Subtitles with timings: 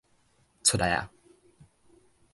[0.63, 1.09] 出來矣